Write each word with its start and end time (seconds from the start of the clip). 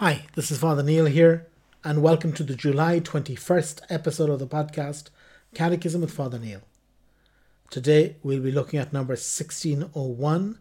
Hi, 0.00 0.24
this 0.34 0.50
is 0.50 0.56
Father 0.56 0.82
Neil 0.82 1.04
here, 1.04 1.46
and 1.84 2.00
welcome 2.00 2.32
to 2.32 2.42
the 2.42 2.54
July 2.54 3.00
21st 3.00 3.82
episode 3.90 4.30
of 4.30 4.38
the 4.38 4.46
podcast 4.46 5.10
Catechism 5.52 6.00
with 6.00 6.10
Father 6.10 6.38
Neil. 6.38 6.62
Today 7.68 8.16
we'll 8.22 8.40
be 8.40 8.50
looking 8.50 8.80
at 8.80 8.94
number 8.94 9.12
1601 9.12 10.58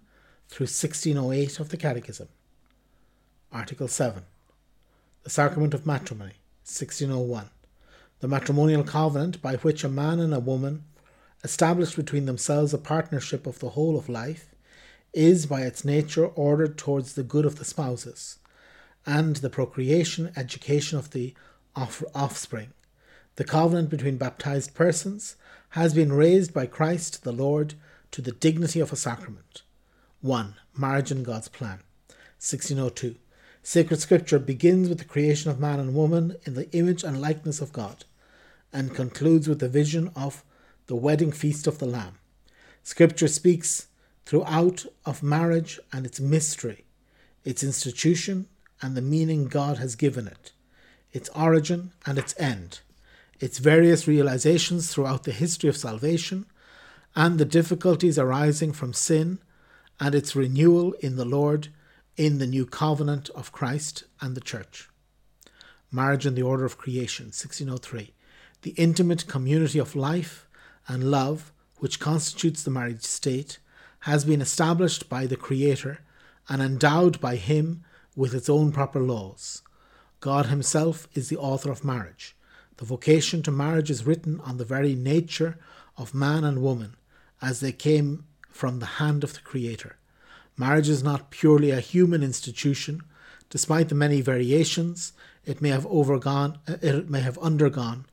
through 0.50 0.66
1608 0.66 1.58
of 1.58 1.70
the 1.70 1.78
Catechism. 1.78 2.28
Article 3.50 3.88
7 3.88 4.24
The 5.24 5.30
Sacrament 5.30 5.74
of 5.74 5.86
Matrimony, 5.86 6.36
1601. 6.66 7.50
The 8.20 8.28
matrimonial 8.28 8.84
covenant 8.84 9.42
by 9.42 9.56
which 9.56 9.86
a 9.86 9.88
man 9.88 10.20
and 10.20 10.34
a 10.34 10.42
woman 10.42 10.84
establish 11.46 11.96
between 11.96 12.26
themselves 12.26 12.74
a 12.74 12.78
partnership 12.78 13.48
of 13.48 13.60
the 13.60 13.70
whole 13.70 13.98
of 13.98 14.10
life 14.10 14.54
is 15.14 15.46
by 15.46 15.62
its 15.62 15.86
nature 15.86 16.26
ordered 16.26 16.78
towards 16.78 17.16
the 17.16 17.24
good 17.24 17.46
of 17.46 17.56
the 17.56 17.64
spouses 17.64 18.40
and 19.06 19.38
the 19.38 19.50
procreation, 19.50 20.32
education 20.36 20.98
of 20.98 21.12
the 21.12 21.34
offspring. 21.76 22.74
The 23.36 23.44
covenant 23.44 23.90
between 23.90 24.18
baptized 24.18 24.74
persons 24.74 25.36
has 25.70 25.94
been 25.94 26.12
raised 26.12 26.54
by 26.54 26.66
Christ 26.66 27.24
the 27.24 27.32
Lord 27.32 27.76
to 28.12 28.22
the 28.22 28.32
dignity 28.32 28.80
of 28.80 28.92
a 28.92 28.98
sacrament. 28.98 29.62
1. 30.22 30.56
Marriage 30.78 31.12
in 31.12 31.24
God's 31.24 31.48
plan. 31.48 31.80
1602. 32.40 33.16
Sacred 33.62 34.00
Scripture 34.00 34.40
begins 34.40 34.90
with 34.90 34.98
the 34.98 35.06
creation 35.06 35.52
of 35.52 35.60
man 35.60 35.80
and 35.80 35.94
woman 35.94 36.36
in 36.46 36.56
the 36.56 36.72
image 36.72 37.04
and 37.04 37.22
likeness 37.22 37.62
of 37.62 37.74
God, 37.74 38.06
and 38.74 38.96
concludes 38.96 39.48
with 39.48 39.60
the 39.60 39.70
vision 39.70 40.12
of 40.16 40.44
the 40.88 40.96
wedding 40.96 41.32
feast 41.32 41.68
of 41.68 41.80
the 41.80 41.86
Lamb. 41.86 42.18
Scripture 42.84 43.28
speaks 43.28 43.88
throughout 44.26 44.86
of 45.06 45.22
marriage 45.22 45.80
and 45.92 46.06
its 46.06 46.20
mystery, 46.20 46.86
its 47.44 47.64
institution, 47.64 48.48
and 48.82 48.96
the 48.96 49.02
meaning 49.02 49.46
God 49.46 49.78
has 49.78 49.96
given 49.96 50.28
it, 50.28 50.52
its 51.12 51.30
origin 51.30 51.92
and 52.06 52.18
its 52.18 52.34
end, 52.40 52.80
its 53.40 53.58
various 53.58 54.08
realizations 54.08 54.94
throughout 54.94 55.24
the 55.24 55.32
history 55.32 55.70
of 55.70 55.78
salvation, 55.78 56.46
and 57.16 57.38
the 57.38 57.46
difficulties 57.46 58.20
arising 58.20 58.72
from 58.72 58.94
sin, 58.94 59.40
and 60.00 60.16
its 60.16 60.36
renewal 60.36 60.94
in 60.94 61.16
the 61.16 61.26
Lord 61.26 61.70
in 62.16 62.38
the 62.38 62.48
new 62.48 62.66
covenant 62.66 63.30
of 63.30 63.52
Christ 63.52 64.04
and 64.22 64.36
the 64.36 64.42
Church. 64.42 64.90
Marriage 65.92 66.26
in 66.26 66.36
the 66.36 66.44
Order 66.44 66.66
of 66.66 66.78
Creation, 66.78 67.28
1603. 67.28 68.14
The 68.62 68.72
intimate 68.72 69.28
community 69.28 69.80
of 69.80 69.96
life 69.96 70.48
and 70.88 71.10
love 71.10 71.52
which 71.78 72.00
constitutes 72.00 72.64
the 72.64 72.72
marriage 72.72 73.04
state 73.04 73.60
has 74.02 74.26
been 74.26 74.42
established 74.42 75.10
by 75.10 75.26
the 75.26 75.38
Creator 75.38 76.00
and 76.48 76.62
endowed 76.62 77.20
by 77.20 77.38
Him 77.38 77.84
with 78.16 78.34
its 78.34 78.50
own 78.50 78.72
proper 78.72 79.00
laws. 79.00 79.62
God 80.20 80.48
Himself 80.48 81.08
is 81.14 81.30
the 81.30 81.38
author 81.38 81.72
of 81.72 81.86
marriage. 81.86 82.36
The 82.78 82.86
vocation 82.86 83.42
to 83.44 83.52
marriage 83.52 83.90
is 83.90 84.06
written 84.06 84.40
on 84.42 84.58
the 84.58 84.66
very 84.66 84.96
nature 84.96 85.58
of 85.98 86.14
man 86.14 86.44
and 86.44 86.62
woman, 86.62 86.96
as 87.42 87.60
they 87.60 87.72
came 87.72 88.26
from 88.50 88.80
the 88.80 89.00
hand 89.00 89.24
of 89.24 89.34
the 89.34 89.42
Creator. 89.42 89.98
Marriage 90.58 90.90
is 90.90 91.04
not 91.04 91.32
purely 91.32 91.72
a 91.72 91.80
human 91.80 92.22
institution. 92.22 93.02
Despite 93.50 93.90
the 93.90 93.96
many 93.96 94.22
variations 94.22 95.14
it 95.46 95.62
may 95.62 95.70
have 95.70 95.86
overgone, 95.88 96.60
uh, 96.68 96.76
it 96.82 97.10
may 97.10 97.22
have 97.22 97.38
undergone 97.40 98.06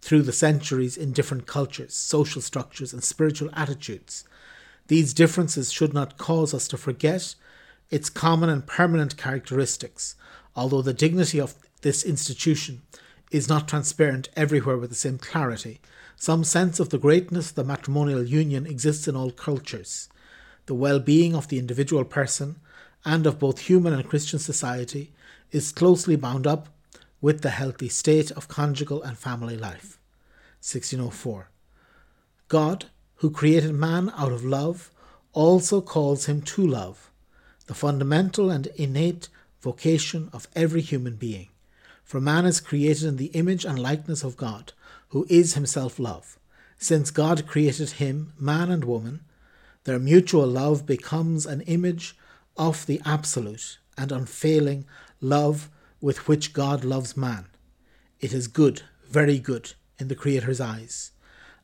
through 0.00 0.22
the 0.22 0.32
centuries 0.32 0.96
in 0.96 1.12
different 1.12 1.46
cultures, 1.46 1.94
social 1.94 2.42
structures, 2.42 2.92
and 2.92 3.04
spiritual 3.04 3.50
attitudes. 3.54 4.24
These 4.88 5.14
differences 5.14 5.72
should 5.72 5.94
not 5.94 6.18
cause 6.18 6.52
us 6.52 6.66
to 6.68 6.76
forget 6.76 7.36
its 7.92 8.08
common 8.08 8.48
and 8.48 8.66
permanent 8.66 9.18
characteristics, 9.18 10.16
although 10.56 10.80
the 10.80 10.94
dignity 10.94 11.38
of 11.38 11.54
this 11.82 12.02
institution 12.02 12.80
is 13.30 13.50
not 13.50 13.68
transparent 13.68 14.30
everywhere 14.34 14.78
with 14.78 14.88
the 14.88 14.96
same 14.96 15.18
clarity. 15.18 15.78
Some 16.16 16.42
sense 16.42 16.80
of 16.80 16.88
the 16.88 16.98
greatness 16.98 17.50
of 17.50 17.56
the 17.56 17.64
matrimonial 17.64 18.24
union 18.24 18.66
exists 18.66 19.06
in 19.06 19.14
all 19.14 19.30
cultures. 19.30 20.08
The 20.66 20.74
well 20.74 21.00
being 21.00 21.36
of 21.36 21.48
the 21.48 21.58
individual 21.58 22.04
person 22.04 22.56
and 23.04 23.26
of 23.26 23.38
both 23.38 23.58
human 23.58 23.92
and 23.92 24.08
Christian 24.08 24.38
society 24.38 25.12
is 25.50 25.70
closely 25.70 26.16
bound 26.16 26.46
up 26.46 26.68
with 27.20 27.42
the 27.42 27.50
healthy 27.50 27.90
state 27.90 28.30
of 28.30 28.48
conjugal 28.48 29.02
and 29.02 29.18
family 29.18 29.56
life. 29.56 29.98
1604. 30.60 31.50
God, 32.48 32.86
who 33.16 33.30
created 33.30 33.74
man 33.74 34.10
out 34.16 34.32
of 34.32 34.44
love, 34.44 34.90
also 35.34 35.82
calls 35.82 36.24
him 36.24 36.40
to 36.42 36.66
love 36.66 37.11
the 37.72 37.78
fundamental 37.78 38.50
and 38.50 38.66
innate 38.76 39.30
vocation 39.62 40.28
of 40.34 40.46
every 40.54 40.82
human 40.82 41.16
being. 41.16 41.48
For 42.04 42.20
man 42.20 42.44
is 42.44 42.60
created 42.60 43.04
in 43.04 43.16
the 43.16 43.32
image 43.32 43.64
and 43.64 43.78
likeness 43.78 44.22
of 44.22 44.36
God, 44.36 44.74
who 45.08 45.24
is 45.30 45.54
himself 45.54 45.98
love. 45.98 46.38
Since 46.76 47.10
God 47.10 47.46
created 47.46 47.92
him, 47.92 48.34
man 48.38 48.70
and 48.70 48.84
woman, 48.84 49.20
their 49.84 49.98
mutual 49.98 50.46
love 50.46 50.84
becomes 50.84 51.46
an 51.46 51.62
image 51.62 52.14
of 52.58 52.84
the 52.84 53.00
absolute 53.06 53.78
and 53.96 54.12
unfailing 54.12 54.84
love 55.22 55.70
with 56.02 56.28
which 56.28 56.52
God 56.52 56.84
loves 56.84 57.16
man. 57.16 57.46
It 58.20 58.34
is 58.34 58.48
good, 58.48 58.82
very 59.08 59.38
good, 59.38 59.72
in 59.98 60.08
the 60.08 60.14
Creator's 60.14 60.60
eyes. 60.60 61.12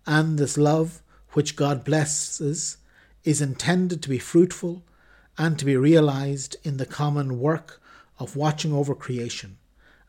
And 0.07 0.39
this 0.39 0.57
love, 0.57 1.03
which 1.33 1.55
God 1.55 1.85
blesses, 1.85 2.79
is 3.25 3.43
intended 3.43 4.03
to 4.03 4.09
be 4.09 4.19
fruitful 4.19 4.85
and 5.39 5.59
to 5.59 5.65
be 5.65 5.77
realized 5.77 6.57
in 6.65 6.77
the 6.77 6.85
common 6.85 7.39
work 7.39 7.81
of 8.19 8.37
watching 8.37 8.73
over 8.73 8.95
creation. 8.95 9.57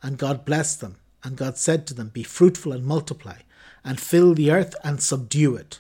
And 0.02 0.18
God 0.18 0.44
blessed 0.44 0.82
them, 0.82 0.98
and 1.24 1.38
God 1.38 1.58
said 1.58 1.86
to 1.88 1.94
them, 1.94 2.10
Be 2.10 2.24
fruitful 2.24 2.72
and 2.72 2.84
multiply, 2.84 3.38
and 3.84 4.00
fill 4.00 4.34
the 4.34 4.52
earth 4.52 4.76
and 4.84 5.02
subdue 5.02 5.56
it. 5.56 5.80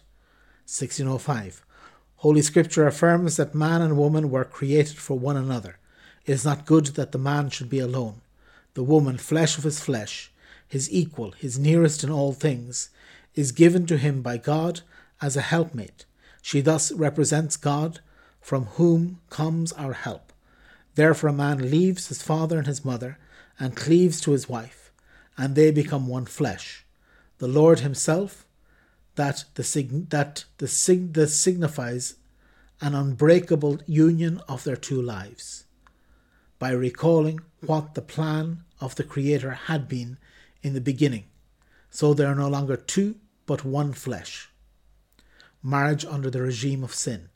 1605. 0.65 1.65
Holy 2.17 2.41
Scripture 2.41 2.85
affirms 2.85 3.37
that 3.37 3.55
man 3.55 3.81
and 3.81 3.97
woman 3.97 4.29
were 4.29 4.45
created 4.45 4.97
for 4.97 5.17
one 5.17 5.37
another. 5.37 5.77
It 6.25 6.33
is 6.33 6.45
not 6.45 6.65
good 6.65 6.87
that 6.87 7.11
the 7.11 7.17
man 7.17 7.49
should 7.49 7.69
be 7.69 7.79
alone. 7.79 8.21
The 8.75 8.83
woman, 8.83 9.17
flesh 9.17 9.57
of 9.57 9.63
his 9.63 9.79
flesh, 9.79 10.31
his 10.67 10.91
equal, 10.91 11.31
his 11.31 11.57
nearest 11.57 12.03
in 12.03 12.11
all 12.11 12.33
things, 12.33 12.89
is 13.33 13.51
given 13.51 13.87
to 13.87 13.97
him 13.97 14.21
by 14.21 14.37
God 14.37 14.81
as 15.21 15.35
a 15.35 15.41
helpmate. 15.41 16.05
She 16.41 16.61
thus 16.61 16.91
represents 16.91 17.57
God 17.57 18.01
from 18.41 18.65
whom 18.65 19.19
comes 19.29 19.71
our 19.73 19.93
help. 19.93 20.33
Therefore, 20.95 21.29
a 21.29 21.33
man 21.33 21.69
leaves 21.69 22.07
his 22.07 22.21
father 22.21 22.57
and 22.57 22.67
his 22.67 22.83
mother 22.83 23.17
and 23.59 23.75
cleaves 23.75 24.21
to 24.21 24.31
his 24.31 24.49
wife, 24.49 24.91
and 25.37 25.55
they 25.55 25.71
become 25.71 26.07
one 26.07 26.25
flesh. 26.25 26.85
The 27.37 27.47
Lord 27.47 27.79
Himself, 27.79 28.45
that 29.15 29.45
the 29.55 30.05
that 30.09 30.45
the 30.57 30.67
sig- 30.67 31.13
that 31.13 31.29
signifies 31.29 32.15
an 32.81 32.95
unbreakable 32.95 33.79
union 33.85 34.41
of 34.47 34.63
their 34.63 34.75
two 34.75 35.01
lives, 35.01 35.65
by 36.57 36.71
recalling 36.71 37.39
what 37.65 37.95
the 37.95 38.01
plan 38.01 38.63
of 38.79 38.95
the 38.95 39.03
Creator 39.03 39.51
had 39.51 39.87
been 39.87 40.17
in 40.61 40.73
the 40.73 40.81
beginning. 40.81 41.25
So 41.89 42.13
they 42.13 42.25
are 42.25 42.35
no 42.35 42.47
longer 42.49 42.75
two, 42.75 43.15
but 43.45 43.65
one 43.65 43.93
flesh. 43.93 44.49
Marriage 45.63 46.05
under 46.05 46.29
the 46.29 46.41
regime 46.41 46.83
of 46.83 46.93
sin. 46.93 47.29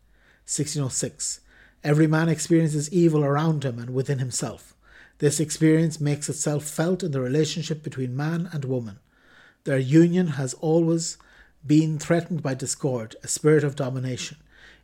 1606. 0.45 1.39
Every 1.83 2.07
man 2.07 2.29
experiences 2.29 2.91
evil 2.91 3.23
around 3.23 3.65
him 3.65 3.79
and 3.79 3.93
within 3.93 4.19
himself. 4.19 4.73
This 5.19 5.39
experience 5.39 6.01
makes 6.01 6.29
itself 6.29 6.65
felt 6.65 7.03
in 7.03 7.11
the 7.11 7.21
relationship 7.21 7.83
between 7.83 8.15
man 8.15 8.49
and 8.51 8.65
woman. 8.65 8.99
Their 9.63 9.77
union 9.79 10.27
has 10.27 10.53
always 10.55 11.17
been 11.65 11.97
threatened 11.97 12.43
by 12.43 12.55
discord, 12.55 13.15
a 13.23 13.27
spirit 13.27 13.63
of 13.63 13.75
domination, 13.75 14.37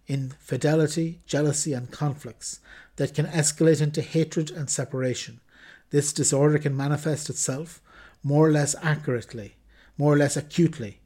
infidelity, 0.08 1.20
jealousy, 1.26 1.74
and 1.74 1.92
conflicts 1.92 2.60
that 2.96 3.14
can 3.14 3.26
escalate 3.28 3.82
into 3.82 4.02
hatred 4.02 4.50
and 4.52 4.70
separation. 4.70 5.42
This 5.90 6.14
disorder 6.14 6.58
can 6.58 6.76
manifest 6.76 7.30
itself 7.30 7.82
more 8.24 8.48
or 8.48 8.52
less 8.52 8.76
accurately, 8.82 9.56
more 9.98 10.14
or 10.14 10.18
less 10.18 10.38
acutely, 10.38 11.00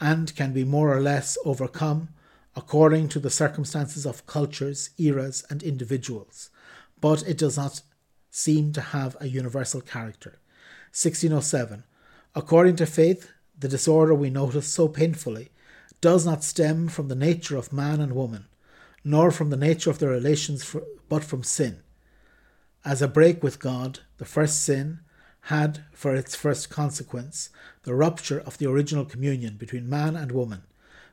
and 0.00 0.34
can 0.34 0.52
be 0.52 0.64
more 0.64 0.94
or 0.94 1.00
less 1.00 1.36
overcome 1.44 2.08
according 2.56 3.08
to 3.08 3.18
the 3.18 3.30
circumstances 3.30 4.06
of 4.06 4.26
cultures, 4.26 4.90
eras, 4.98 5.44
and 5.50 5.62
individuals, 5.62 6.50
but 7.00 7.26
it 7.26 7.36
does 7.36 7.56
not 7.56 7.82
seem 8.30 8.72
to 8.72 8.80
have 8.80 9.16
a 9.20 9.28
universal 9.28 9.80
character. 9.80 10.38
1607. 10.92 11.84
According 12.34 12.76
to 12.76 12.86
faith, 12.86 13.30
the 13.58 13.68
disorder 13.68 14.14
we 14.14 14.30
notice 14.30 14.68
so 14.68 14.88
painfully 14.88 15.50
does 16.00 16.26
not 16.26 16.44
stem 16.44 16.88
from 16.88 17.08
the 17.08 17.14
nature 17.14 17.56
of 17.56 17.72
man 17.72 18.00
and 18.00 18.12
woman, 18.14 18.46
nor 19.04 19.30
from 19.30 19.50
the 19.50 19.56
nature 19.56 19.90
of 19.90 19.98
their 19.98 20.10
relations, 20.10 20.62
for, 20.64 20.82
but 21.08 21.24
from 21.24 21.42
sin. 21.42 21.80
As 22.84 23.00
a 23.00 23.08
break 23.08 23.42
with 23.42 23.60
God, 23.60 24.00
the 24.18 24.24
first 24.24 24.62
sin 24.62 25.00
had 25.48 25.84
for 25.92 26.14
its 26.14 26.34
first 26.34 26.70
consequence 26.70 27.50
the 27.82 27.94
rupture 27.94 28.40
of 28.40 28.58
the 28.58 28.68
original 28.68 29.04
communion 29.04 29.56
between 29.56 29.88
man 29.88 30.16
and 30.16 30.32
woman 30.32 30.62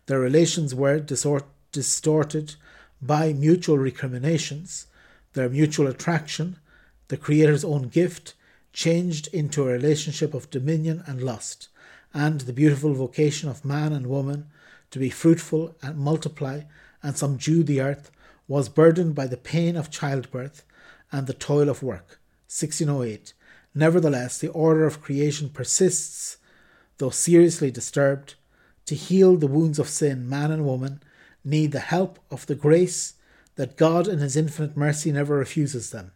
their 0.05 0.19
relations 0.19 0.73
were 0.73 0.99
disort- 0.99 1.47
distorted 1.71 2.55
by 3.01 3.33
mutual 3.33 3.77
recriminations, 3.77 4.87
their 5.33 5.49
mutual 5.49 5.87
attraction, 5.87 6.57
the 7.07 7.17
Creator's 7.17 7.63
own 7.63 7.87
gift, 7.87 8.33
changed 8.73 9.27
into 9.33 9.63
a 9.63 9.71
relationship 9.71 10.33
of 10.33 10.49
dominion 10.49 11.03
and 11.05 11.21
lust, 11.21 11.67
and 12.13 12.41
the 12.41 12.53
beautiful 12.53 12.93
vocation 12.93 13.49
of 13.49 13.65
man 13.65 13.93
and 13.93 14.07
woman 14.07 14.47
to 14.91 14.99
be 14.99 15.09
fruitful 15.09 15.75
and 15.81 15.97
multiply 15.97 16.61
and 17.01 17.17
subdue 17.17 17.63
the 17.63 17.81
earth 17.81 18.11
was 18.47 18.69
burdened 18.69 19.15
by 19.15 19.27
the 19.27 19.37
pain 19.37 19.75
of 19.75 19.89
childbirth 19.89 20.63
and 21.11 21.27
the 21.27 21.33
toil 21.33 21.69
of 21.69 21.81
work. 21.81 22.19
1608. 22.47 23.33
Nevertheless, 23.73 24.37
the 24.37 24.49
order 24.49 24.85
of 24.85 25.01
creation 25.01 25.49
persists, 25.49 26.37
though 26.97 27.09
seriously 27.09 27.71
disturbed. 27.71 28.35
To 28.85 28.95
heal 28.95 29.37
the 29.37 29.47
wounds 29.47 29.79
of 29.79 29.89
sin, 29.89 30.27
man 30.27 30.51
and 30.51 30.65
woman 30.65 31.01
need 31.43 31.71
the 31.71 31.79
help 31.79 32.19
of 32.29 32.45
the 32.45 32.55
grace 32.55 33.13
that 33.55 33.77
God 33.77 34.07
in 34.07 34.19
His 34.19 34.35
infinite 34.35 34.75
mercy 34.75 35.11
never 35.11 35.37
refuses 35.37 35.91
them. 35.91 36.11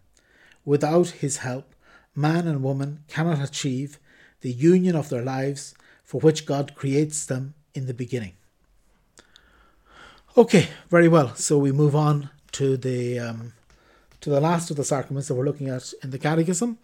Without 0.63 1.09
His 1.09 1.37
help, 1.37 1.73
man 2.15 2.47
and 2.47 2.63
woman 2.63 3.03
cannot 3.07 3.43
achieve 3.43 3.99
the 4.41 4.51
union 4.51 4.95
of 4.95 5.09
their 5.09 5.21
lives 5.21 5.75
for 6.03 6.21
which 6.21 6.45
God 6.45 6.75
creates 6.75 7.25
them 7.25 7.53
in 7.73 7.87
the 7.87 7.93
beginning. 7.93 8.33
Okay, 10.37 10.67
very 10.89 11.07
well. 11.07 11.33
So 11.35 11.57
we 11.57 11.71
move 11.71 11.95
on 11.95 12.29
to 12.53 12.77
the 12.77 13.19
um, 13.19 13.53
to 14.21 14.29
the 14.29 14.41
last 14.41 14.69
of 14.69 14.77
the 14.77 14.83
sacraments 14.83 15.27
that 15.27 15.35
we're 15.35 15.45
looking 15.45 15.69
at 15.69 15.93
in 16.03 16.11
the 16.11 16.19
Catechism. 16.19 16.77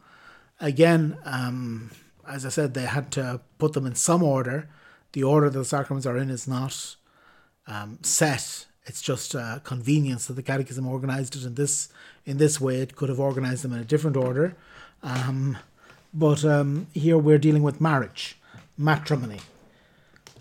Again, 0.60 1.18
um, 1.26 1.92
as 2.28 2.46
I 2.46 2.50
said, 2.50 2.74
they 2.74 2.86
had 2.86 3.12
to 3.14 3.42
put 3.58 3.74
them 3.74 3.86
in 3.86 3.96
some 3.96 4.24
order. 4.24 4.70
The 5.14 5.24
order 5.24 5.50
that 5.50 5.58
the 5.58 5.66
sacraments 5.66 6.06
are 6.06 6.18
in 6.18 6.30
is 6.30 6.48
not 6.48 6.96
um, 7.68 8.00
set. 8.02 8.66
It's 8.86 9.02
just 9.02 9.36
uh, 9.36 9.60
convenience 9.64 10.28
that 10.28 10.34
the 10.34 10.44
Catechism 10.44 10.88
organized 10.88 11.36
it 11.36 11.44
in 11.44 11.56
this 11.56 11.90
in 12.26 12.38
this 12.38 12.60
way. 12.60 12.78
It 12.78 12.96
could 12.96 13.10
have 13.10 13.20
organized 13.20 13.64
them 13.64 13.74
in 13.74 13.80
a 13.80 13.86
different 13.86 14.18
order, 14.18 14.56
um, 15.04 15.58
but 16.14 16.44
um, 16.46 16.88
here 16.94 17.18
we're 17.18 17.38
dealing 17.38 17.64
with 17.64 17.82
marriage, 17.82 18.38
matrimony. 18.78 19.40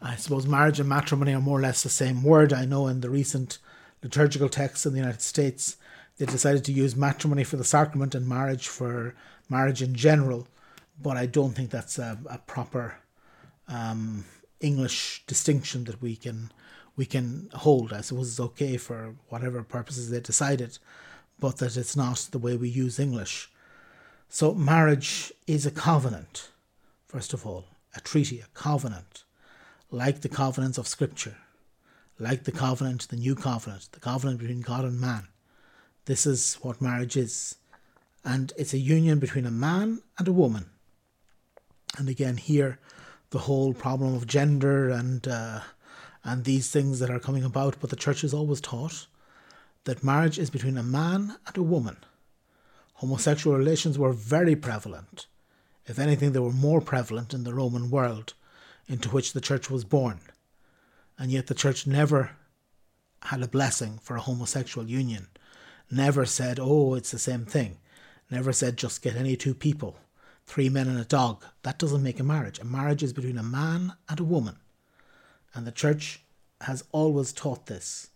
I 0.03 0.17
suppose 0.17 0.47
marriage 0.47 0.81
and 0.81 0.89
matrimony 0.89 1.35
are 1.35 1.41
more 1.41 1.59
or 1.59 1.63
less 1.63 1.83
the 1.83 1.91
same 1.91 2.23
word. 2.23 2.53
I 2.53 2.65
know 2.65 2.87
in 2.87 3.01
the 3.01 3.11
recent 3.11 3.59
liturgical 4.03 4.49
texts 4.49 4.87
in 4.87 4.93
the 4.93 4.99
United 4.99 5.21
States, 5.21 5.77
they 6.17 6.27
decided 6.27 6.65
to 6.65 6.73
use 6.73 6.97
matrimony 6.97 7.45
for 7.45 7.57
the 7.57 7.65
sacrament 7.65 8.15
and 8.15 8.27
marriage 8.27 8.69
for 8.69 9.15
marriage 9.49 9.83
in 9.83 9.95
general, 9.95 10.49
but 11.01 11.17
I 11.17 11.27
don't 11.27 11.53
think 11.53 11.71
that's 11.71 11.99
a, 11.99 12.19
a 12.31 12.39
proper 12.39 12.97
um, 13.69 14.25
English 14.61 15.25
distinction 15.27 15.85
that 15.85 16.03
we 16.03 16.17
can 16.17 16.53
we 16.97 17.07
can 17.07 17.49
hold. 17.55 17.93
I 17.93 18.03
suppose 18.03 18.29
it's 18.29 18.41
okay 18.41 18.77
for 18.77 19.15
whatever 19.29 19.63
purposes 19.63 20.11
they 20.11 20.21
decided, 20.21 20.79
but 21.39 21.59
that 21.59 21.77
it's 21.77 21.97
not 21.97 22.29
the 22.31 22.39
way 22.39 22.57
we 22.57 22.69
use 22.69 22.99
English. 22.99 23.51
So 24.29 24.55
marriage 24.55 25.33
is 25.47 25.65
a 25.65 25.71
covenant, 25.71 26.51
first 27.07 27.33
of 27.33 27.47
all, 27.47 27.65
a 27.97 28.01
treaty, 28.01 28.41
a 28.41 28.49
covenant 28.55 29.25
like 29.91 30.21
the 30.21 30.29
covenants 30.29 30.79
of 30.79 30.87
Scripture, 30.87 31.37
like 32.19 32.45
the 32.45 32.53
covenant, 32.53 33.09
the 33.09 33.17
new 33.17 33.35
covenant, 33.35 33.89
the 33.93 34.01
covenant 34.01 34.39
between 34.39 34.61
God 34.61 34.85
and 34.85 35.01
man. 35.01 35.27
This 36.05 36.27
is 36.27 36.55
what 36.63 36.81
marriage 36.81 37.17
is. 37.17 37.57
And 38.25 38.53
it's 38.57 38.75
a 38.75 38.79
union 38.79 39.19
between 39.19 39.47
a 39.47 39.51
man 39.51 40.03
and 40.19 40.29
a 40.29 40.33
woman. 40.33 40.67
And 41.99 42.09
again, 42.09 42.37
here, 42.37 42.79
the 43.31 43.41
whole 43.41 43.73
problem 43.73 44.15
of 44.15 44.27
gender 44.27 44.91
and 44.91 45.27
uh, 45.27 45.61
and 46.23 46.45
these 46.45 46.71
things 46.71 46.99
that 46.99 47.11
are 47.11 47.19
coming 47.19 47.45
about, 47.45 47.77
but 47.81 47.91
the 47.91 47.97
church 47.97 48.21
has 48.21 48.35
always 48.35 48.61
taught 48.61 49.07
that 49.85 50.05
marriage 50.05 50.39
is 50.39 50.51
between 50.51 50.77
a 50.77 50.83
man 50.83 51.37
and 51.47 51.57
a 51.57 51.63
woman. 51.63 51.97
Homosexual 52.95 53.57
relations 53.57 53.99
were 53.99 54.13
very 54.13 54.55
prevalent. 54.55 55.27
If 55.87 55.99
anything, 55.99 56.33
they 56.33 56.39
were 56.39 56.53
more 56.53 56.83
prevalent 56.83 57.33
in 57.33 57.45
the 57.45 57.55
Roman 57.55 57.91
world 57.91 58.35
into 58.87 59.09
which 59.09 59.33
the 59.33 59.41
church 59.41 59.71
was 59.71 59.85
born. 59.85 60.21
And 61.19 61.31
yet 61.31 61.47
the 61.47 61.55
church 61.55 61.87
never 61.87 62.33
had 63.23 63.43
a 63.43 63.49
blessing 63.49 63.99
for 64.03 64.17
a 64.17 64.21
homosexual 64.21 64.87
union, 64.87 65.29
never 65.91 66.25
said, 66.25 66.59
oh, 66.61 66.95
it's 66.95 67.11
the 67.11 67.19
same 67.19 67.45
thing, 67.45 67.79
never 68.31 68.53
said 68.53 68.77
just 68.77 69.03
get 69.03 69.17
any 69.17 69.37
two 69.37 69.55
people, 69.55 69.97
three 70.51 70.69
men 70.69 70.89
and 70.89 70.99
a 70.99 71.05
dog. 71.05 71.45
That 71.63 71.79
doesn't 71.79 72.03
make 72.03 72.19
a 72.19 72.25
marriage. 72.25 72.59
A 72.59 72.65
marriage 72.65 73.05
is 73.05 73.13
between 73.13 73.39
a 73.39 73.43
man 73.43 73.93
and 74.09 74.19
a 74.19 74.25
woman. 74.25 74.57
And 75.55 75.65
the 75.65 75.71
church 75.71 76.23
has 76.63 76.83
always 76.91 77.33
taught 77.33 77.67
this. 77.67 78.11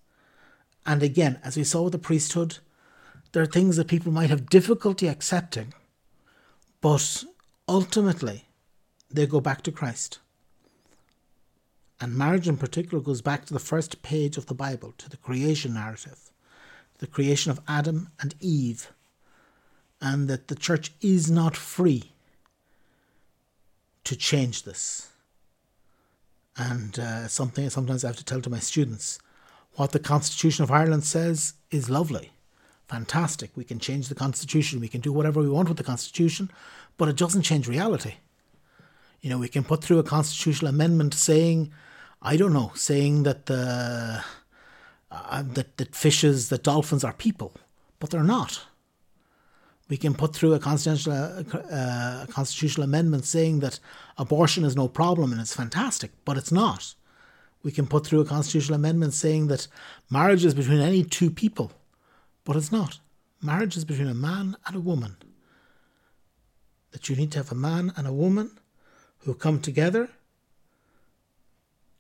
And 0.85 1.01
again, 1.01 1.39
as 1.45 1.57
we 1.57 1.63
saw 1.63 1.83
with 1.83 1.93
the 1.93 1.99
priesthood, 1.99 2.59
there 3.31 3.43
are 3.43 3.47
things 3.47 3.77
that 3.77 3.87
people 3.87 4.11
might 4.11 4.31
have 4.31 4.51
difficulty 4.51 5.07
accepting, 5.07 5.75
but 6.81 7.23
ultimately 7.69 8.47
they 9.09 9.27
go 9.27 9.41
back 9.41 9.63
to 9.63 9.73
Christ. 9.73 10.19
And 12.01 12.19
marriage 12.19 12.49
in 12.49 12.57
particular 12.57 13.01
goes 13.01 13.23
back 13.23 13.47
to 13.47 13.55
the 13.55 13.61
first 13.61 14.03
page 14.03 14.37
of 14.37 14.47
the 14.47 14.55
Bible, 14.55 14.93
to 14.99 15.09
the 15.09 15.17
creation 15.17 15.75
narrative, 15.75 16.31
the 16.99 17.07
creation 17.07 17.53
of 17.53 17.61
Adam 17.69 18.09
and 18.21 18.35
Eve, 18.41 18.93
and 20.01 20.27
that 20.29 20.49
the 20.49 20.57
church 20.57 20.91
is 21.01 21.31
not 21.31 21.57
free 21.57 22.14
to 24.05 24.17
change 24.17 24.63
this. 24.63 25.09
And 26.57 26.99
uh, 26.99 27.27
something 27.29 27.69
sometimes 27.71 28.05
I 28.05 28.09
have 28.09 28.17
to 28.17 28.25
tell 28.25 28.41
to 28.41 28.51
my 28.51 28.61
students 28.61 29.19
what 29.75 29.91
the 29.91 29.99
Constitution 29.99 30.63
of 30.63 30.71
Ireland 30.71 31.05
says 31.05 31.55
is 31.71 31.91
lovely, 31.91 32.31
fantastic. 32.87 33.51
We 33.57 33.65
can 33.65 33.81
change 33.81 34.09
the 34.09 34.15
Constitution, 34.15 34.81
we 34.81 34.89
can 34.89 35.01
do 35.01 35.13
whatever 35.13 35.41
we 35.41 35.49
want 35.49 35.69
with 35.69 35.79
the 35.79 35.85
Constitution, 35.85 36.51
but 36.97 37.09
it 37.09 37.17
doesn't 37.17 37.43
change 37.43 37.67
reality. 37.67 38.15
You 39.21 39.31
know, 39.31 39.39
we 39.39 39.49
can 39.49 39.65
put 39.65 39.83
through 39.83 39.99
a 39.99 40.05
constitutional 40.05 40.69
amendment 40.69 41.15
saying, 41.15 41.73
I 42.23 42.37
don't 42.37 42.53
know, 42.53 42.73
saying 42.75 43.23
that 43.23 43.47
the 43.47 44.23
uh, 45.11 45.43
that 45.43 45.77
that 45.79 45.95
fishes, 45.95 46.51
that 46.51 46.63
dolphins 46.63 47.05
are 47.05 47.13
people, 47.13 47.53
but 47.99 48.11
they're 48.11 48.23
not. 48.23 48.65
We 49.89 49.97
can 49.97 50.15
put 50.15 50.35
through 50.35 50.55
a 50.55 50.59
constitutional 50.59 51.45
uh, 51.71 52.27
constitutional 52.31 52.85
amendment 52.85 53.25
saying 53.27 53.61
that 53.61 53.79
abortion 54.17 54.65
is 54.65 54.77
no 54.77 54.89
problem 54.89 55.33
and 55.33 55.41
it's 55.41 55.55
fantastic, 55.55 56.11
but 56.25 56.39
it's 56.39 56.53
not. 56.53 56.95
We 57.63 57.73
can 57.73 57.87
put 57.87 58.07
through 58.07 58.21
a 58.21 58.27
constitutional 58.27 58.77
amendment 58.77 59.15
saying 59.15 59.49
that 59.49 59.69
marriage 60.11 60.45
is 60.45 60.55
between 60.55 60.81
any 60.81 61.03
two 61.03 61.31
people, 61.31 61.73
but 62.45 62.57
it's 62.57 62.73
not. 62.73 63.01
Marriage 63.43 63.77
is 63.77 63.85
between 63.85 64.09
a 64.09 64.15
man 64.15 64.57
and 64.67 64.77
a 64.77 64.81
woman. 64.81 65.17
That 66.93 67.09
you 67.09 67.17
need 67.17 67.33
to 67.33 67.39
have 67.39 67.53
a 67.53 67.57
man 67.57 67.93
and 67.97 68.07
a 68.07 68.13
woman 68.13 68.59
who 69.19 69.35
come 69.35 69.61
together 69.61 70.11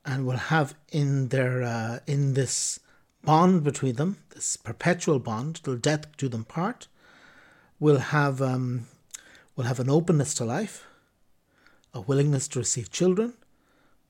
and 0.04 0.26
will 0.26 0.36
have 0.36 0.74
in 0.92 1.28
their 1.28 1.62
uh, 1.62 1.98
in 2.06 2.34
this 2.34 2.80
bond 3.24 3.64
between 3.64 3.96
them, 3.96 4.18
this 4.34 4.56
perpetual 4.56 5.18
bond 5.18 5.62
till 5.64 5.76
death 5.76 6.14
do 6.16 6.28
them 6.28 6.44
part, 6.44 6.88
will 7.78 7.98
have 7.98 8.40
um, 8.40 8.86
will 9.56 9.64
have 9.64 9.80
an 9.80 9.90
openness 9.90 10.34
to 10.34 10.44
life, 10.44 10.86
a 11.92 12.00
willingness 12.00 12.48
to 12.48 12.58
receive 12.58 12.90
children, 12.90 13.34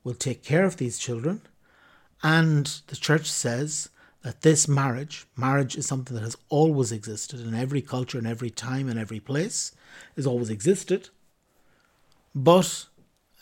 will 0.02 0.14
take 0.14 0.42
care 0.42 0.64
of 0.64 0.76
these 0.76 0.98
children, 0.98 1.42
and 2.22 2.80
the 2.86 2.96
church 2.96 3.30
says 3.30 3.88
that 4.22 4.40
this 4.40 4.66
marriage, 4.66 5.26
marriage 5.36 5.76
is 5.76 5.86
something 5.86 6.14
that 6.14 6.22
has 6.22 6.36
always 6.48 6.90
existed 6.90 7.40
in 7.40 7.54
every 7.54 7.82
culture, 7.82 8.18
in 8.18 8.26
every 8.26 8.50
time, 8.50 8.88
in 8.88 8.96
every 8.96 9.20
place, 9.20 9.72
has 10.16 10.26
always 10.26 10.48
existed. 10.48 11.10
But 12.34 12.86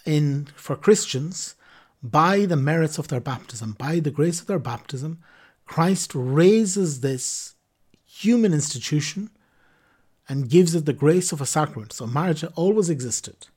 in 0.04 0.48
for 0.56 0.74
Christians, 0.74 1.54
by 2.02 2.46
the 2.46 2.56
merits 2.56 2.98
of 2.98 3.08
their 3.08 3.20
baptism, 3.20 3.76
by 3.78 4.00
the 4.00 4.10
grace 4.10 4.40
of 4.40 4.48
their 4.48 4.58
baptism, 4.58 5.20
Christ 5.66 6.12
raises 6.14 7.00
this 7.00 7.54
human 8.04 8.52
institution 8.52 9.30
and 10.28 10.48
gives 10.48 10.74
it 10.74 10.86
the 10.86 10.92
grace 10.92 11.32
of 11.32 11.40
a 11.40 11.46
sacrament. 11.46 11.92
So 11.92 12.06
marriage 12.06 12.44
always 12.54 12.90
existed. 12.90 13.48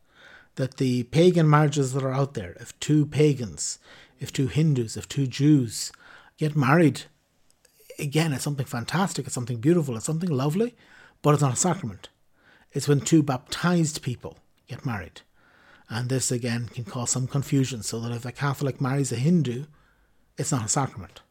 That 0.55 0.77
the 0.77 1.03
pagan 1.03 1.49
marriages 1.49 1.93
that 1.93 2.03
are 2.03 2.13
out 2.13 2.33
there, 2.33 2.53
if 2.59 2.79
two 2.79 3.05
pagans, 3.05 3.77
if 4.19 4.31
two 4.31 4.47
Hindus, 4.47 4.95
if 4.95 5.07
two 5.07 5.27
Jews 5.27 5.91
get 6.37 6.55
married, 6.55 7.03
again, 7.99 8.31
it's 8.31 8.43
something 8.43 8.65
fantastic, 8.65 9.25
it's 9.25 9.35
something 9.35 9.57
beautiful, 9.57 9.97
it's 9.97 10.05
something 10.05 10.29
lovely, 10.29 10.75
but 11.21 11.33
it's 11.33 11.43
not 11.43 11.53
a 11.53 11.57
sacrament. 11.57 12.09
It's 12.71 12.87
when 12.87 13.01
two 13.01 13.21
baptized 13.21 14.01
people 14.01 14.37
get 14.67 14.85
married. 14.85 15.21
And 15.89 16.09
this 16.09 16.31
again 16.31 16.67
can 16.67 16.85
cause 16.85 17.11
some 17.11 17.27
confusion, 17.27 17.83
so 17.83 17.99
that 17.99 18.11
if 18.11 18.25
a 18.25 18.31
Catholic 18.31 18.79
marries 18.79 19.11
a 19.11 19.17
Hindu, 19.17 19.65
it's 20.37 20.51
not 20.51 20.65
a 20.65 20.69
sacrament. 20.69 21.21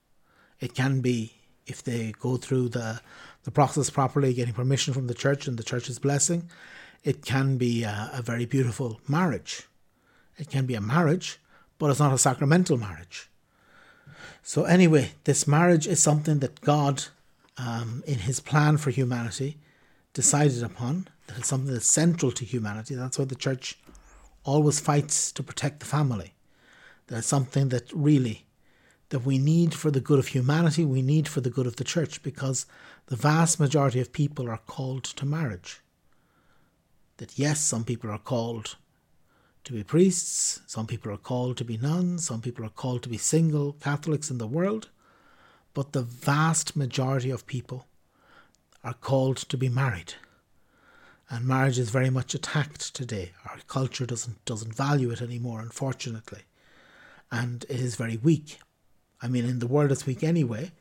It 0.61 0.75
can 0.75 1.01
be 1.01 1.35
if 1.67 1.83
they 1.83 2.13
go 2.21 2.37
through 2.37 2.69
the, 2.69 3.01
the 3.45 3.51
process 3.51 3.91
properly, 3.91 4.35
getting 4.35 4.55
permission 4.55 4.93
from 4.93 5.07
the 5.07 5.15
church 5.15 5.47
and 5.47 5.59
the 5.59 5.63
church's 5.63 5.99
blessing, 5.99 6.51
it 7.05 7.25
can 7.25 7.57
be 7.57 7.85
a, 7.85 8.11
a 8.15 8.23
very 8.23 8.47
beautiful 8.47 9.01
marriage. 9.07 9.65
It 10.37 10.51
can 10.51 10.67
be 10.67 10.75
a 10.75 10.81
marriage, 10.81 11.39
but 11.79 11.91
it's 11.91 12.01
not 12.01 12.13
a 12.13 12.19
sacramental 12.19 12.79
marriage. 12.79 13.29
So, 14.43 14.65
anyway, 14.65 15.13
this 15.25 15.47
marriage 15.47 15.87
is 15.87 16.03
something 16.03 16.41
that 16.41 16.61
God, 16.61 17.05
um, 17.57 18.03
in 18.07 18.21
His 18.21 18.41
plan 18.41 18.79
for 18.79 18.91
humanity, 18.91 19.59
decided 20.13 20.63
upon, 20.63 21.09
that 21.27 21.39
it's 21.39 21.49
something 21.49 21.73
that's 21.73 21.91
central 21.91 22.33
to 22.33 22.45
humanity. 22.45 22.95
That's 22.95 23.19
why 23.19 23.25
the 23.27 23.35
church 23.35 23.79
always 24.45 24.81
fights 24.81 25.33
to 25.33 25.43
protect 25.43 25.81
the 25.81 25.87
family. 25.87 26.35
That's 27.07 27.27
something 27.27 27.69
that 27.71 27.93
really 27.93 28.44
that 29.15 29.25
we 29.25 29.39
need 29.39 29.73
for 29.73 29.93
the 29.93 30.01
good 30.01 30.19
of 30.19 30.27
humanity, 30.27 30.85
we 30.85 31.01
need 31.01 31.29
for 31.29 31.41
the 31.41 31.49
good 31.49 31.69
of 31.69 31.77
the 31.77 31.85
church, 31.85 32.21
because 32.25 32.67
the 33.07 33.15
vast 33.15 33.61
majority 33.61 34.01
of 34.01 34.13
people 34.13 34.51
are 34.51 34.59
called 34.67 35.05
to 35.05 35.25
marriage. 35.25 35.81
That 37.19 37.39
yes, 37.39 37.61
some 37.61 37.85
people 37.85 38.11
are 38.11 38.19
called 38.19 38.75
to 39.63 39.73
be 39.73 39.85
priests, 39.85 40.63
some 40.67 40.89
people 40.89 41.13
are 41.13 41.17
called 41.17 41.57
to 41.59 41.65
be 41.65 41.77
nuns, 41.77 42.27
some 42.27 42.41
people 42.41 42.65
are 42.65 42.71
called 42.71 43.05
to 43.05 43.09
be 43.09 43.17
single 43.17 43.75
Catholics 43.75 44.33
in 44.33 44.39
the 44.39 44.49
world, 44.49 44.89
but 45.75 45.93
the 45.93 46.03
vast 46.03 46.75
majority 46.75 47.31
of 47.31 47.47
people 47.47 47.87
are 48.83 48.95
called 48.95 49.37
to 49.37 49.57
be 49.57 49.69
married. 49.69 50.15
And 51.31 51.47
marriage 51.47 51.79
is 51.79 51.91
very 51.91 52.11
much 52.11 52.35
attacked 52.35 52.93
today. 52.97 53.31
Our 53.49 53.59
culture 53.69 54.07
doesn't 54.07 54.45
doesn't 54.45 54.75
value 54.75 55.13
it 55.13 55.23
anymore, 55.23 55.61
unfortunately. 55.61 56.43
And 57.31 57.63
it 57.69 57.79
is 57.79 57.95
very 57.95 58.17
weak. 58.17 58.59
I 59.25 59.29
mean, 59.29 59.47
in 59.47 59.59
the 59.59 59.67
world 59.67 59.91
it's 59.91 60.05
weak 60.05 60.23
anyway. 60.23 60.73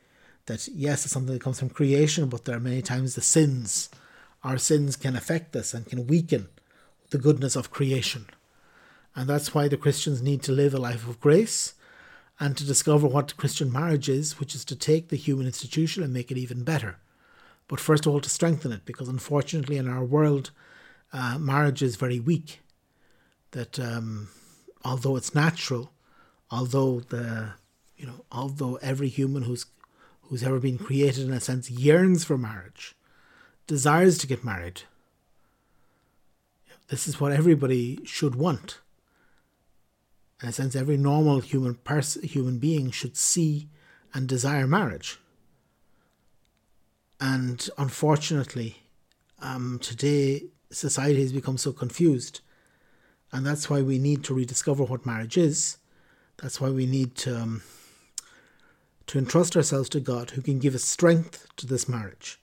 That 0.47 0.67
yes, 0.67 1.05
it's 1.05 1.13
something 1.13 1.33
that 1.33 1.41
comes 1.41 1.59
from 1.59 1.69
creation, 1.69 2.27
but 2.27 2.43
there 2.43 2.57
are 2.57 2.59
many 2.59 2.81
times 2.81 3.15
the 3.15 3.21
sins, 3.21 3.89
our 4.43 4.57
sins 4.57 4.97
can 4.97 5.15
affect 5.15 5.55
us 5.55 5.73
and 5.73 5.85
can 5.85 6.05
weaken 6.07 6.49
the 7.11 7.17
goodness 7.17 7.55
of 7.55 7.71
creation. 7.71 8.25
And 9.15 9.29
that's 9.29 9.53
why 9.53 9.69
the 9.69 9.77
Christians 9.77 10.21
need 10.21 10.43
to 10.43 10.51
live 10.51 10.73
a 10.73 10.79
life 10.79 11.07
of 11.07 11.21
grace 11.21 11.75
and 12.37 12.57
to 12.57 12.65
discover 12.65 13.07
what 13.07 13.37
Christian 13.37 13.71
marriage 13.71 14.09
is, 14.09 14.39
which 14.39 14.53
is 14.55 14.65
to 14.65 14.75
take 14.75 15.07
the 15.07 15.15
human 15.15 15.45
institution 15.45 16.03
and 16.03 16.11
make 16.11 16.29
it 16.29 16.37
even 16.37 16.65
better. 16.65 16.97
But 17.69 17.79
first 17.79 18.05
of 18.05 18.11
all, 18.11 18.19
to 18.19 18.29
strengthen 18.29 18.73
it, 18.73 18.83
because 18.83 19.07
unfortunately 19.07 19.77
in 19.77 19.87
our 19.87 20.03
world, 20.03 20.51
uh, 21.13 21.37
marriage 21.39 21.81
is 21.81 21.95
very 21.95 22.19
weak. 22.19 22.59
That 23.51 23.79
um, 23.79 24.27
although 24.83 25.15
it's 25.15 25.33
natural, 25.33 25.93
although 26.51 26.99
the 26.99 27.53
you 27.97 28.05
know, 28.05 28.25
although 28.31 28.75
every 28.75 29.09
human 29.09 29.43
who's 29.43 29.65
who's 30.23 30.43
ever 30.43 30.59
been 30.59 30.77
created 30.77 31.25
in 31.25 31.33
a 31.33 31.39
sense 31.39 31.69
yearns 31.69 32.23
for 32.23 32.37
marriage, 32.37 32.95
desires 33.67 34.17
to 34.17 34.27
get 34.27 34.43
married. 34.43 34.83
This 36.89 37.07
is 37.07 37.19
what 37.19 37.31
everybody 37.31 37.99
should 38.05 38.35
want. 38.35 38.79
In 40.41 40.49
a 40.49 40.51
sense, 40.51 40.75
every 40.75 40.97
normal 40.97 41.39
human 41.39 41.75
person, 41.75 42.23
human 42.23 42.57
being 42.57 42.91
should 42.91 43.15
see 43.15 43.69
and 44.13 44.27
desire 44.27 44.67
marriage. 44.67 45.19
And 47.19 47.69
unfortunately, 47.77 48.83
um, 49.41 49.79
today 49.81 50.43
society 50.71 51.21
has 51.21 51.31
become 51.31 51.57
so 51.57 51.71
confused, 51.71 52.41
and 53.31 53.45
that's 53.45 53.69
why 53.69 53.81
we 53.81 53.97
need 53.97 54.23
to 54.25 54.33
rediscover 54.33 54.83
what 54.83 55.05
marriage 55.05 55.37
is. 55.37 55.77
That's 56.37 56.59
why 56.59 56.69
we 56.69 56.85
need 56.85 57.15
to. 57.17 57.41
Um, 57.41 57.61
to 59.07 59.17
entrust 59.17 59.55
ourselves 59.55 59.89
to 59.89 59.99
God 59.99 60.31
who 60.31 60.41
can 60.41 60.59
give 60.59 60.75
us 60.75 60.83
strength 60.83 61.47
to 61.57 61.67
this 61.67 61.89
marriage, 61.89 62.39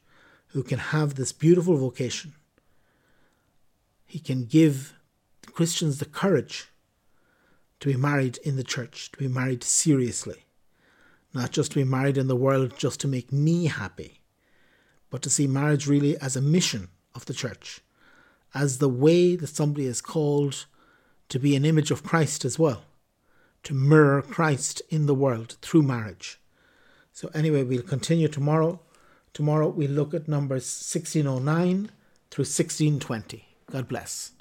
who 0.48 0.62
can 0.62 0.78
have 0.78 1.14
this 1.14 1.32
beautiful 1.32 1.76
vocation. 1.76 2.34
He 4.06 4.18
can 4.18 4.44
give 4.44 4.94
Christians 5.52 5.98
the 5.98 6.04
courage 6.04 6.68
to 7.80 7.88
be 7.88 7.96
married 7.96 8.38
in 8.44 8.56
the 8.56 8.64
church, 8.64 9.10
to 9.12 9.18
be 9.18 9.28
married 9.28 9.64
seriously, 9.64 10.44
not 11.32 11.50
just 11.50 11.72
to 11.72 11.78
be 11.78 11.84
married 11.84 12.18
in 12.18 12.28
the 12.28 12.36
world 12.36 12.76
just 12.76 13.00
to 13.00 13.08
make 13.08 13.32
me 13.32 13.66
happy, 13.66 14.20
but 15.08 15.22
to 15.22 15.30
see 15.30 15.46
marriage 15.46 15.86
really 15.86 16.16
as 16.18 16.36
a 16.36 16.42
mission 16.42 16.88
of 17.14 17.24
the 17.26 17.34
church, 17.34 17.80
as 18.54 18.78
the 18.78 18.88
way 18.88 19.36
that 19.36 19.46
somebody 19.46 19.86
is 19.86 20.00
called 20.00 20.66
to 21.28 21.38
be 21.38 21.54
an 21.56 21.64
image 21.64 21.90
of 21.90 22.02
Christ 22.02 22.44
as 22.44 22.58
well, 22.58 22.82
to 23.62 23.74
mirror 23.74 24.22
Christ 24.22 24.82
in 24.90 25.06
the 25.06 25.14
world 25.14 25.56
through 25.62 25.82
marriage. 25.82 26.39
So 27.12 27.30
anyway, 27.34 27.62
we'll 27.62 27.82
continue 27.82 28.28
tomorrow. 28.28 28.80
Tomorrow 29.32 29.68
we'll 29.68 29.90
look 29.90 30.14
at 30.14 30.28
numbers 30.28 30.64
1609 30.64 31.90
through 32.30 32.42
1620. 32.42 33.44
God 33.70 33.88
bless. 33.88 34.32